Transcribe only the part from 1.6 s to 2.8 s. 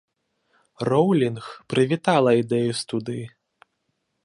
прывітала ідэю